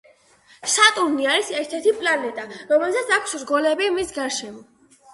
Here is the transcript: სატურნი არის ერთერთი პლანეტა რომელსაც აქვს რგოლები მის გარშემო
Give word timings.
სატურნი 0.75 1.27
არის 1.33 1.51
ერთერთი 1.59 1.95
პლანეტა 2.01 2.49
რომელსაც 2.75 3.15
აქვს 3.21 3.39
რგოლები 3.45 3.95
მის 4.01 4.19
გარშემო 4.21 4.71